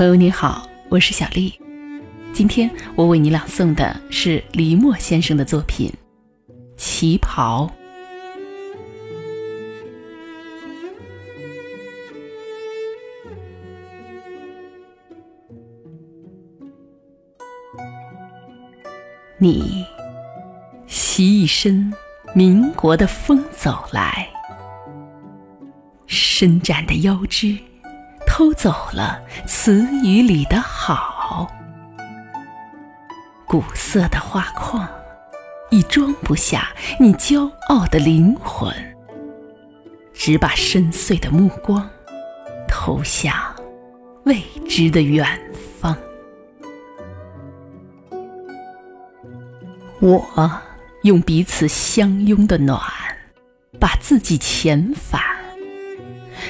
[0.00, 1.52] 朋友你好，我是小丽。
[2.32, 5.92] 今天我为你朗诵的是李默先生的作品
[6.74, 7.66] 《旗袍》。
[19.36, 19.84] 你
[20.86, 21.92] 袭一身
[22.34, 24.26] 民国的风走来，
[26.06, 27.54] 伸展的腰肢。
[28.40, 31.46] 偷走了词语里的好，
[33.46, 34.88] 古色的画框
[35.68, 38.74] 已装不下你骄傲的灵魂，
[40.14, 41.86] 只把深邃的目光
[42.66, 43.34] 投向
[44.24, 45.28] 未知的远
[45.78, 45.94] 方。
[50.00, 50.26] 我
[51.02, 52.80] 用彼此相拥的暖，
[53.78, 55.20] 把自己遣返，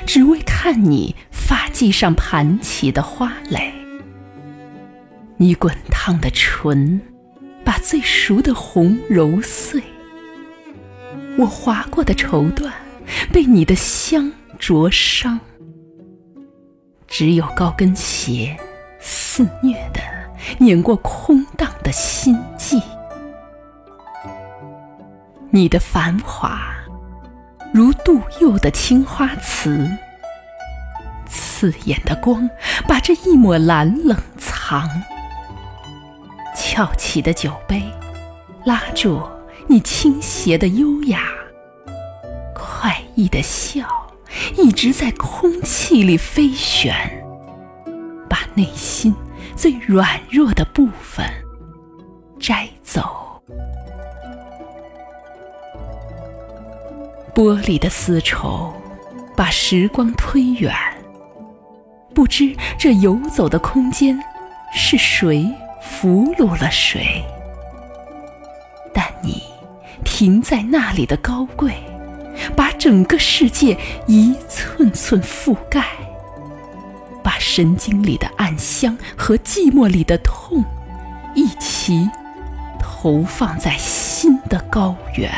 [0.07, 1.17] 只为看你。
[1.51, 3.75] 发髻上盘起的花蕾，
[5.37, 7.01] 你滚烫的唇，
[7.65, 9.83] 把最熟的红揉碎。
[11.37, 12.71] 我划过的绸缎，
[13.33, 15.41] 被你的香灼伤。
[17.09, 18.57] 只有高跟鞋，
[19.01, 20.01] 肆虐的
[20.57, 22.81] 碾过空荡的心悸。
[25.51, 26.63] 你的繁华，
[27.75, 29.91] 如杜佑的青花瓷。
[31.61, 32.49] 刺眼的光，
[32.89, 34.89] 把这一抹蓝冷藏。
[36.57, 37.83] 翘起的酒杯，
[38.65, 39.21] 拉住
[39.67, 41.21] 你倾斜的优雅。
[42.55, 43.87] 快意的笑，
[44.57, 46.95] 一直在空气里飞旋，
[48.27, 49.15] 把内心
[49.55, 51.27] 最软弱的部分
[52.39, 53.43] 摘走。
[57.35, 58.73] 玻璃的丝绸，
[59.37, 60.75] 把时光推远。
[62.15, 64.19] 不知这游走的空间
[64.73, 65.49] 是谁
[65.81, 67.25] 俘虏了谁？
[68.93, 69.43] 但你
[70.05, 71.73] 停在那里的高贵，
[72.57, 73.77] 把整个世界
[74.07, 75.85] 一寸寸覆盖，
[77.23, 80.65] 把神经里的暗香和寂寞里的痛
[81.35, 82.09] 一起
[82.79, 85.31] 投放在新的高原。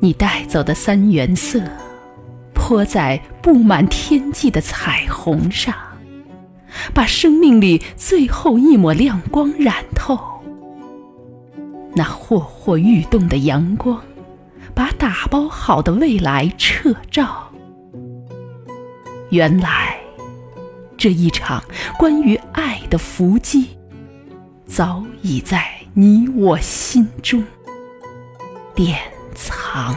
[0.00, 1.60] 你带走的三原色。
[2.66, 5.74] 泼在布满天际的彩虹上，
[6.94, 10.18] 把生命里最后一抹亮光染透。
[11.94, 14.00] 那霍霍欲动的阳光，
[14.74, 17.52] 把打包好的未来撤照。
[19.28, 19.98] 原来，
[20.96, 21.62] 这一场
[21.98, 23.76] 关于爱的伏击，
[24.64, 27.44] 早已在你我心中
[28.74, 28.98] 典
[29.34, 29.94] 藏。